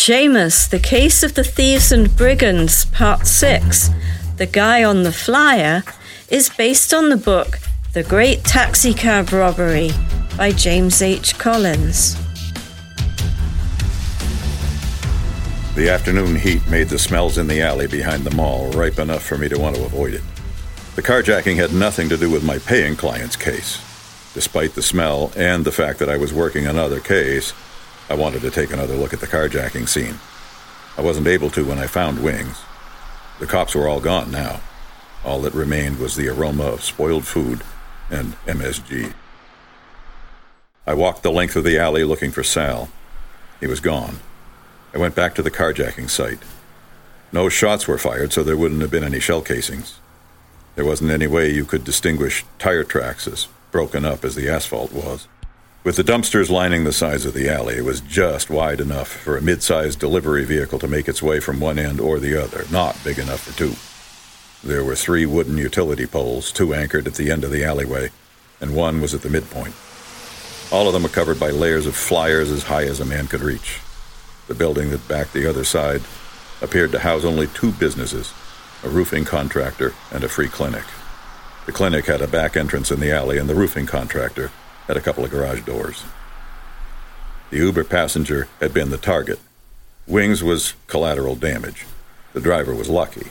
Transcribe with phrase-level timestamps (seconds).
[0.00, 3.90] Seamus, The Case of the Thieves and Brigands, Part 6,
[4.38, 5.82] The Guy on the Flyer,
[6.30, 7.58] is based on the book
[7.92, 9.90] The Great Taxicab Robbery
[10.38, 11.38] by James H.
[11.38, 12.14] Collins.
[15.74, 19.36] The afternoon heat made the smells in the alley behind the mall ripe enough for
[19.36, 20.22] me to want to avoid it.
[20.96, 23.76] The carjacking had nothing to do with my paying client's case.
[24.32, 27.52] Despite the smell and the fact that I was working another case,
[28.10, 30.18] I wanted to take another look at the carjacking scene.
[30.98, 32.58] I wasn't able to when I found Wings.
[33.38, 34.60] The cops were all gone now.
[35.24, 37.62] All that remained was the aroma of spoiled food
[38.10, 39.14] and MSG.
[40.88, 42.88] I walked the length of the alley looking for Sal.
[43.60, 44.18] He was gone.
[44.92, 46.40] I went back to the carjacking site.
[47.30, 50.00] No shots were fired, so there wouldn't have been any shell casings.
[50.74, 54.92] There wasn't any way you could distinguish tire tracks as broken up as the asphalt
[54.92, 55.28] was.
[55.82, 59.38] With the dumpsters lining the sides of the alley, it was just wide enough for
[59.38, 62.66] a mid sized delivery vehicle to make its way from one end or the other,
[62.70, 63.76] not big enough for two.
[64.62, 68.10] There were three wooden utility poles, two anchored at the end of the alleyway,
[68.60, 69.74] and one was at the midpoint.
[70.70, 73.40] All of them were covered by layers of flyers as high as a man could
[73.40, 73.80] reach.
[74.48, 76.02] The building that backed the other side
[76.60, 78.34] appeared to house only two businesses
[78.82, 80.84] a roofing contractor and a free clinic.
[81.64, 84.50] The clinic had a back entrance in the alley, and the roofing contractor
[84.90, 86.02] had a couple of garage doors.
[87.50, 89.38] The Uber passenger had been the target.
[90.08, 91.86] Wings was collateral damage.
[92.32, 93.28] The driver was lucky.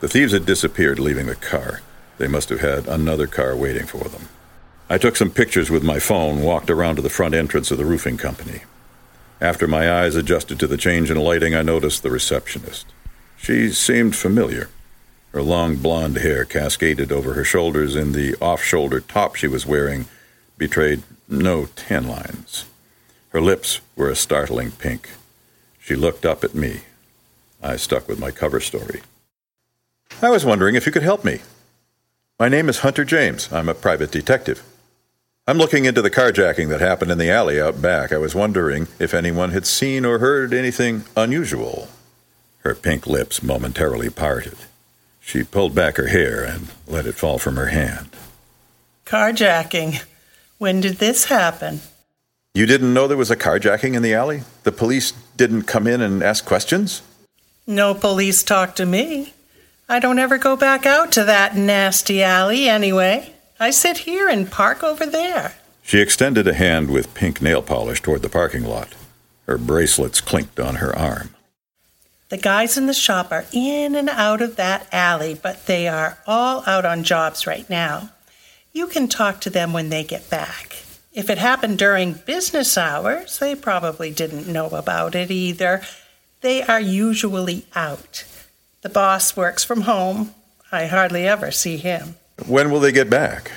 [0.00, 1.82] The thieves had disappeared, leaving the car.
[2.18, 4.28] They must have had another car waiting for them.
[4.90, 7.84] I took some pictures with my phone, walked around to the front entrance of the
[7.84, 8.62] roofing company.
[9.40, 12.86] After my eyes adjusted to the change in lighting, I noticed the receptionist.
[13.36, 14.68] She seemed familiar.
[15.32, 19.64] Her long blonde hair cascaded over her shoulders, and the off shoulder top she was
[19.64, 20.06] wearing
[20.58, 22.66] betrayed no tan lines.
[23.30, 25.10] Her lips were a startling pink.
[25.80, 26.80] She looked up at me.
[27.62, 29.02] I stuck with my cover story.
[30.20, 31.40] I was wondering if you could help me.
[32.38, 33.52] My name is Hunter James.
[33.52, 34.62] I'm a private detective.
[35.46, 38.12] I'm looking into the carjacking that happened in the alley out back.
[38.12, 41.88] I was wondering if anyone had seen or heard anything unusual.
[42.60, 44.58] Her pink lips momentarily parted.
[45.20, 48.10] She pulled back her hair and let it fall from her hand.
[49.06, 50.04] Carjacking.
[50.58, 51.80] When did this happen?
[52.52, 54.42] You didn't know there was a carjacking in the alley?
[54.64, 57.02] The police didn't come in and ask questions?
[57.64, 59.34] No police talked to me.
[59.88, 63.32] I don't ever go back out to that nasty alley anyway.
[63.60, 65.54] I sit here and park over there.
[65.82, 68.94] She extended a hand with pink nail polish toward the parking lot.
[69.46, 71.34] Her bracelets clinked on her arm.
[72.30, 76.18] The guys in the shop are in and out of that alley, but they are
[76.26, 78.10] all out on jobs right now.
[78.72, 80.82] You can talk to them when they get back.
[81.12, 85.82] If it happened during business hours, they probably didn't know about it either.
[86.42, 88.24] They are usually out.
[88.82, 90.34] The boss works from home.
[90.70, 92.16] I hardly ever see him.
[92.46, 93.50] When will they get back?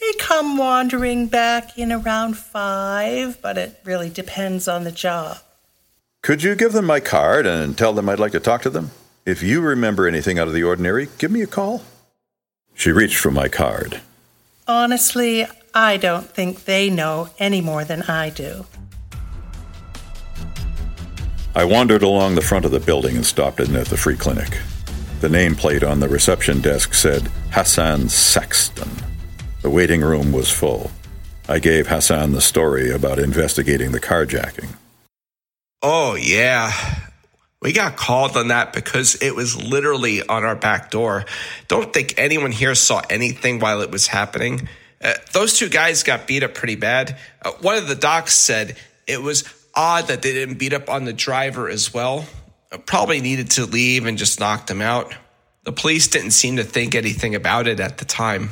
[0.00, 5.38] They come wandering back in around five, but it really depends on the job.
[6.22, 8.92] Could you give them my card and tell them I'd like to talk to them?
[9.24, 11.82] If you remember anything out of the ordinary, give me a call.
[12.74, 14.00] She reached for my card.
[14.68, 18.66] Honestly, I don't think they know any more than I do.
[21.54, 24.58] I wandered along the front of the building and stopped in at the free clinic.
[25.20, 28.90] The nameplate on the reception desk said Hassan Saxton.
[29.62, 30.90] The waiting room was full.
[31.48, 34.68] I gave Hassan the story about investigating the carjacking.
[35.80, 36.72] Oh, yeah.
[37.66, 41.24] We got called on that because it was literally on our back door.
[41.66, 44.68] Don't think anyone here saw anything while it was happening.
[45.02, 47.18] Uh, those two guys got beat up pretty bad.
[47.42, 48.76] Uh, one of the docs said
[49.08, 49.42] it was
[49.74, 52.24] odd that they didn't beat up on the driver as well
[52.86, 55.12] probably needed to leave and just knocked him out.
[55.64, 58.50] The police didn't seem to think anything about it at the time.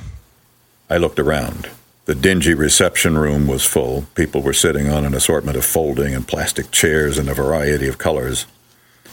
[0.91, 1.70] I looked around.
[2.06, 4.06] The dingy reception room was full.
[4.16, 7.96] People were sitting on an assortment of folding and plastic chairs in a variety of
[7.96, 8.46] colors.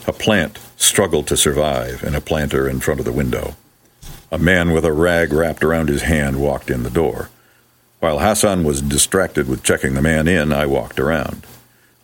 [0.08, 3.56] A plant struggled to survive in a planter in front of the window.
[4.32, 7.30] A man with a rag wrapped around his hand walked in the door.
[8.00, 11.46] While Hassan was distracted with checking the man in, I walked around.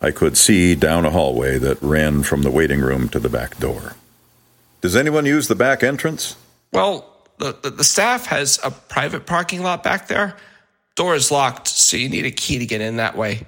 [0.00, 3.58] I could see down a hallway that ran from the waiting room to the back
[3.58, 3.96] door.
[4.80, 6.36] Does anyone use the back entrance?
[6.72, 7.04] Well,
[7.38, 10.36] the, the, the, staff has a private parking lot back there.
[10.94, 13.46] Door is locked, so you need a key to get in that way.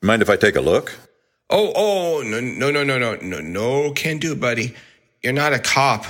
[0.00, 0.96] Mind if I take a look?
[1.50, 4.74] Oh, oh, no, no, no, no, no, no, no, can do, buddy.
[5.22, 6.06] You're not a cop.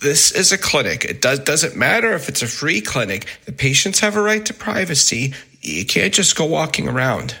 [0.00, 1.04] This is a clinic.
[1.04, 3.26] It does, doesn't matter if it's a free clinic.
[3.44, 5.32] The patients have a right to privacy.
[5.60, 7.36] You can't just go walking around.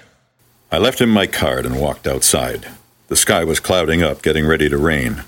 [0.70, 2.68] I left him my card and walked outside.
[3.08, 5.24] The sky was clouding up, getting ready to rain.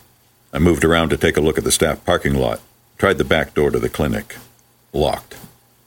[0.52, 2.60] I moved around to take a look at the staff parking lot,
[2.98, 4.36] tried the back door to the clinic.
[4.92, 5.36] Locked.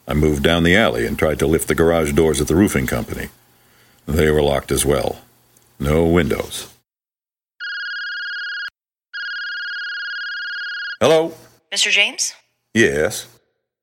[0.08, 2.88] I moved down the alley and tried to lift the garage doors at the roofing
[2.88, 3.30] company.
[4.06, 5.20] They were locked as well.
[5.80, 6.74] No windows.
[11.02, 11.34] Hello?
[11.74, 11.92] Mr.
[11.92, 12.34] James?
[12.74, 13.28] Yes.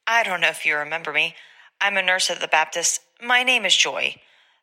[0.06, 1.34] I don't know if you remember me.
[1.80, 3.00] I'm a nurse at the Baptist.
[3.22, 4.16] My name is Joy.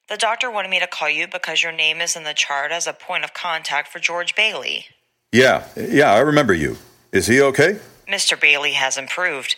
[0.10, 2.88] The doctor wanted me to call you because your name is in the chart as
[2.88, 4.86] a point of contact for George Bailey.
[5.32, 6.78] Yeah, yeah, I remember you.
[7.12, 7.78] Is he okay?
[8.08, 8.40] Mr.
[8.40, 9.56] Bailey has improved.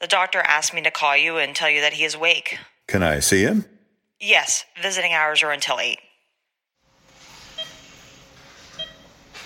[0.00, 2.58] The doctor asked me to call you and tell you that he is awake.
[2.86, 3.64] Can I see him?
[4.20, 5.98] Yes, visiting hours are until 8.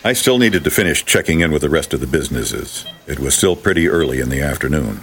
[0.03, 2.87] I still needed to finish checking in with the rest of the businesses.
[3.07, 5.03] It was still pretty early in the afternoon.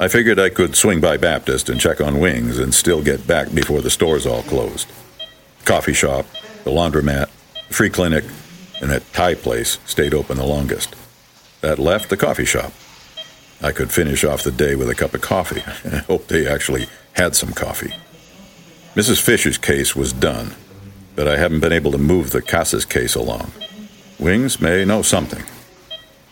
[0.00, 3.54] I figured I could swing by Baptist and check on wings and still get back
[3.54, 4.88] before the stores all closed.
[5.64, 6.26] Coffee shop,
[6.64, 7.28] the laundromat,
[7.68, 8.24] the free clinic,
[8.80, 10.96] and that Thai place stayed open the longest.
[11.60, 12.72] That left the coffee shop.
[13.62, 15.62] I could finish off the day with a cup of coffee.
[15.88, 17.94] I hope they actually had some coffee.
[18.96, 19.20] Mrs.
[19.22, 20.56] Fisher's case was done,
[21.14, 23.52] but I haven't been able to move the Casas case along.
[24.18, 25.44] Wings may know something.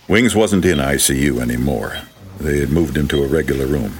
[0.08, 1.96] Wings wasn't in ICU anymore.
[2.38, 3.99] They had moved him to a regular room.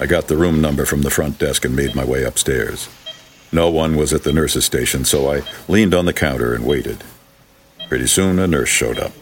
[0.00, 2.88] I got the room number from the front desk and made my way upstairs.
[3.50, 7.02] No one was at the nurse's station, so I leaned on the counter and waited.
[7.88, 9.12] Pretty soon, a nurse showed up.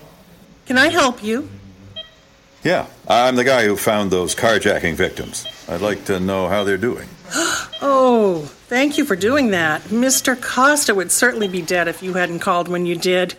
[0.67, 1.49] Can I help you?
[2.65, 5.47] Yeah, I'm the guy who found those carjacking victims.
[5.69, 7.09] I'd like to know how they're doing.
[7.83, 9.83] Oh, thank you for doing that.
[9.83, 10.41] Mr.
[10.41, 13.37] Costa would certainly be dead if you hadn't called when you did.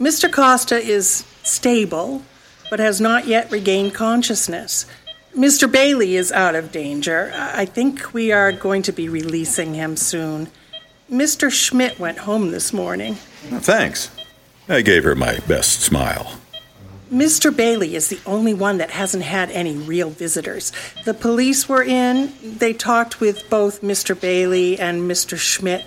[0.00, 0.32] Mr.
[0.32, 2.22] Costa is stable,
[2.70, 4.86] but has not yet regained consciousness.
[5.36, 5.70] Mr.
[5.70, 7.30] Bailey is out of danger.
[7.34, 10.48] I think we are going to be releasing him soon.
[11.12, 11.52] Mr.
[11.52, 13.16] Schmidt went home this morning.
[13.16, 14.10] Thanks.
[14.70, 16.40] I gave her my best smile.
[17.12, 17.54] Mr.
[17.54, 20.72] Bailey is the only one that hasn't had any real visitors.
[21.04, 22.32] The police were in.
[22.42, 24.18] They talked with both Mr.
[24.18, 25.36] Bailey and Mr.
[25.36, 25.84] Schmidt.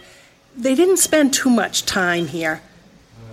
[0.56, 2.62] They didn't spend too much time here.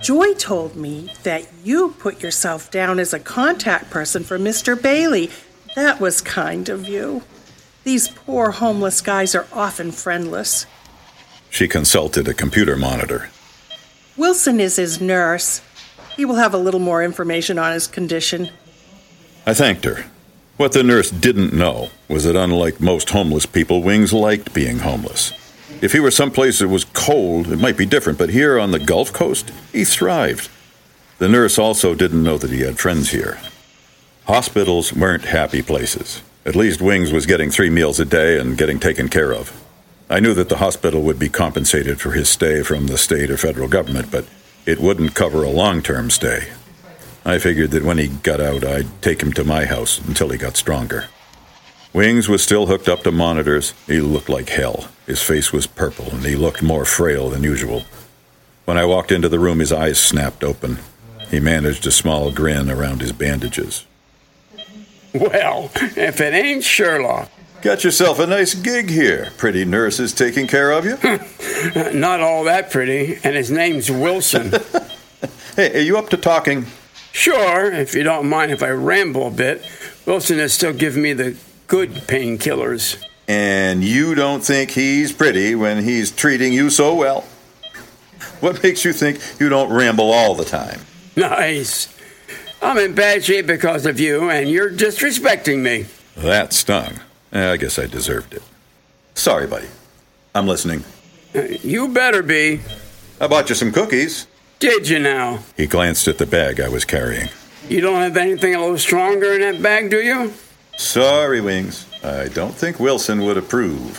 [0.00, 4.81] Joy told me that you put yourself down as a contact person for Mr.
[4.81, 5.31] Bailey.
[5.76, 7.23] That was kind of you.
[7.85, 10.64] These poor homeless guys are often friendless.
[11.50, 13.29] She consulted a computer monitor.
[14.17, 15.61] Wilson is his nurse.
[16.17, 18.49] He will have a little more information on his condition.
[19.47, 20.06] I thanked her.
[20.56, 25.32] What the nurse didn't know was that, unlike most homeless people, Wings liked being homeless.
[25.81, 28.78] If he were someplace that was cold, it might be different, but here on the
[28.78, 30.50] Gulf Coast, he thrived.
[31.19, 33.38] The nurse also didn't know that he had friends here.
[34.26, 36.22] Hospitals weren't happy places.
[36.46, 39.52] At least Wings was getting three meals a day and getting taken care of.
[40.08, 43.37] I knew that the hospital would be compensated for his stay from the state or
[43.37, 44.25] federal government, but
[44.66, 46.49] it wouldn't cover a long term stay.
[47.25, 50.38] I figured that when he got out, I'd take him to my house until he
[50.38, 51.08] got stronger.
[51.92, 53.75] Wings was still hooked up to monitors.
[53.87, 54.88] He looked like hell.
[55.06, 57.82] His face was purple, and he looked more frail than usual.
[58.64, 60.78] When I walked into the room, his eyes snapped open.
[61.31, 63.87] He managed a small grin around his bandages.
[65.12, 67.28] Well, if it ain't Sherlock.
[67.62, 69.32] Got yourself a nice gig here.
[69.37, 70.96] Pretty nurse is taking care of you.
[71.98, 74.52] Not all that pretty, and his name's Wilson.
[75.56, 76.66] hey, are you up to talking?
[77.12, 79.66] Sure, if you don't mind if I ramble a bit.
[80.06, 81.37] Wilson is still giving me the
[81.71, 83.03] good painkillers.
[83.29, 87.25] And you don't think he's pretty when he's treating you so well?
[88.41, 90.81] What makes you think you don't ramble all the time?
[91.15, 91.97] Nice.
[92.61, 95.87] I'm in bad shape because of you, and you're disrespecting me.
[96.17, 96.95] That stung.
[97.33, 98.43] I guess I deserved it.
[99.15, 99.69] Sorry, buddy.
[100.35, 100.83] I'm listening.
[101.35, 102.61] Uh, you better be.
[103.21, 104.27] I bought you some cookies.
[104.59, 105.45] Did you now?
[105.57, 107.29] He glanced at the bag I was carrying.
[107.69, 110.33] You don't have anything a little stronger in that bag, do you?
[110.80, 111.87] Sorry, Wings.
[112.02, 113.99] I don't think Wilson would approve.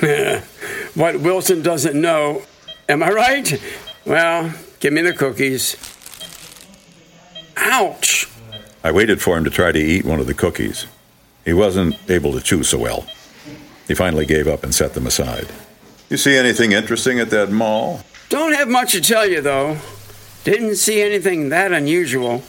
[0.94, 2.42] what Wilson doesn't know.
[2.88, 3.62] Am I right?
[4.06, 5.76] Well, give me the cookies.
[7.58, 8.26] Ouch!
[8.82, 10.86] I waited for him to try to eat one of the cookies.
[11.44, 13.06] He wasn't able to chew so well.
[13.86, 15.48] He finally gave up and set them aside.
[16.08, 18.00] You see anything interesting at that mall?
[18.30, 19.76] Don't have much to tell you, though.
[20.42, 22.42] Didn't see anything that unusual.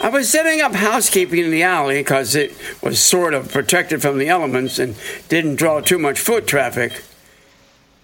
[0.00, 4.18] I was setting up housekeeping in the alley because it was sort of protected from
[4.18, 4.94] the elements and
[5.28, 7.02] didn't draw too much foot traffic.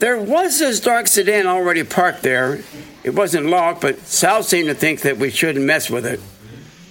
[0.01, 2.65] There was this dark sedan already parked there.
[3.05, 6.19] It wasn't locked, but Sal seemed to think that we shouldn't mess with it.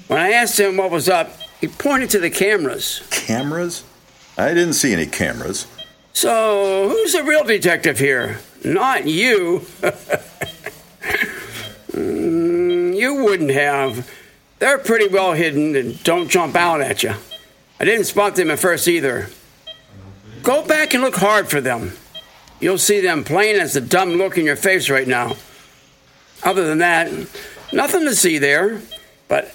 [0.08, 3.06] When I asked him what was up, he pointed to the cameras.
[3.10, 3.84] Cameras?
[4.38, 5.68] I didn't see any cameras.
[6.14, 8.40] So, who's the real detective here?
[8.64, 9.66] Not you.
[9.82, 10.00] something
[11.92, 14.10] mm, you wouldn't have.
[14.64, 17.16] They're pretty well hidden and don't jump out at you.
[17.82, 19.28] I didn't spot them at first either.
[20.42, 21.92] Go back and look hard for them.
[22.62, 25.36] You'll see them plain as the dumb look in your face right now.
[26.44, 27.12] Other than that,
[27.74, 28.80] nothing to see there,
[29.28, 29.54] but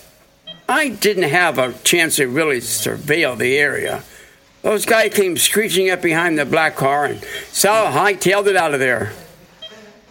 [0.68, 4.04] I didn't have a chance to really surveil the area.
[4.60, 8.80] Those guys came screeching up behind the black car, and Sal hightailed it out of
[8.80, 9.14] there.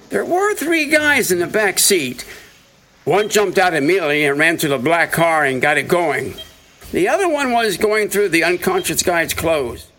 [0.10, 2.26] There were three guys in the back seat.
[3.08, 6.34] One jumped out immediately and ran to the black car and got it going.
[6.92, 9.90] The other one was going through the unconscious guy's clothes.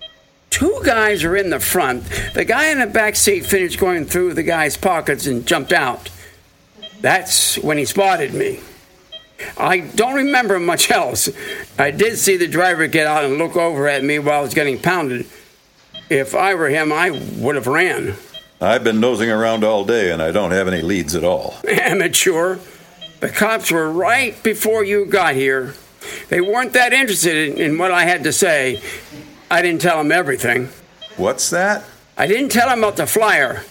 [0.51, 2.05] Two guys are in the front.
[2.35, 6.11] The guy in the back seat finished going through the guy's pockets and jumped out.
[7.01, 8.61] That's when he spotted me.
[9.57, 11.31] I don't remember much else.
[11.79, 14.53] I did see the driver get out and look over at me while I was
[14.53, 15.27] getting pounded.
[16.11, 18.17] If I were him, I would have ran.
[18.61, 21.55] I've been nosing around all day and I don't have any leads at all.
[21.67, 22.59] Amateur.
[23.21, 25.75] The cops were right before you got here.
[26.29, 28.81] They weren't that interested in what I had to say.
[29.51, 30.69] I didn't tell them everything.
[31.17, 31.85] What's that?
[32.17, 33.65] I didn't tell them about the flyer.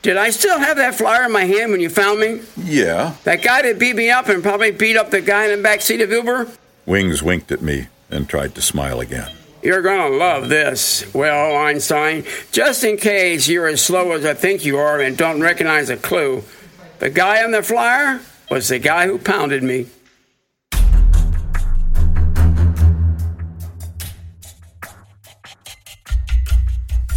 [0.00, 2.40] Did I still have that flyer in my hand when you found me?
[2.56, 3.14] Yeah.
[3.24, 5.80] That guy that beat me up and probably beat up the guy in the back
[5.80, 6.48] seat of Uber?
[6.86, 9.30] Wings winked at me and tried to smile again.
[9.62, 11.04] You're gonna love this.
[11.14, 15.40] Well, Einstein, just in case you're as slow as I think you are and don't
[15.40, 16.42] recognize a clue,
[16.98, 18.20] the guy on the flyer
[18.52, 19.86] was the guy who pounded me.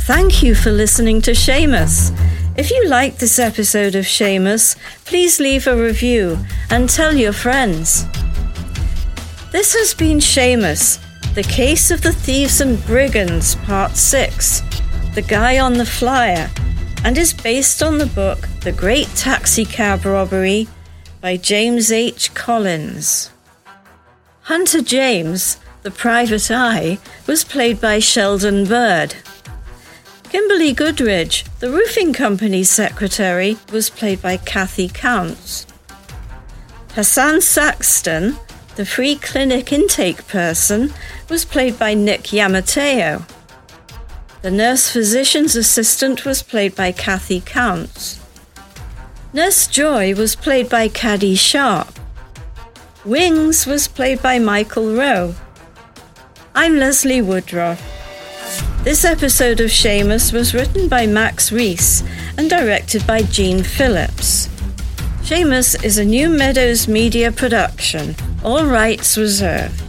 [0.07, 2.17] Thank you for listening to Seamus.
[2.55, 6.37] If you liked this episode of Seamus, please leave a review
[6.69, 8.05] and tell your friends.
[9.51, 10.99] This has been Seamus,
[11.35, 14.61] The Case of the Thieves and Brigands, Part 6,
[15.15, 16.49] The Guy on the Flyer,
[17.03, 20.69] and is based on the book The Great Taxicab Robbery
[21.25, 22.31] by James H.
[22.35, 23.31] Collins.
[24.41, 29.15] Hunter James, the private eye, was played by Sheldon Bird.
[30.29, 35.65] Kimberly Goodridge, the roofing company's secretary, was played by Kathy Counts.
[36.93, 38.37] Hassan Saxton,
[38.75, 40.93] the free clinic intake person,
[41.27, 43.27] was played by Nick Yamateo.
[44.43, 48.19] The nurse physician's assistant was played by Kathy Counts.
[49.35, 51.99] Nurse Joy was played by Caddy Sharp.
[53.03, 55.35] Wings was played by Michael Rowe.
[56.55, 57.83] I'm Leslie Woodruff.
[58.85, 62.01] This episode of Seamus was written by Max Reese
[62.37, 64.47] and directed by Gene Phillips.
[65.23, 69.84] Seamus is a New Meadows Media production, all rights reserved.